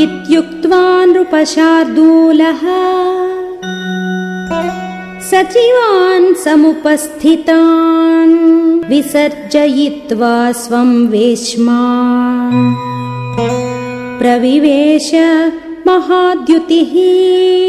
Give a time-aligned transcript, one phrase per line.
[0.00, 2.62] इत्युक्त्वा नृपशार्दूलः
[5.30, 8.36] सचिवान् समुपस्थितान्
[8.90, 11.80] विसर्जयित्वा स्वं वेश्मा
[14.20, 15.10] प्रविवेश
[15.86, 17.61] महाद्युतिः।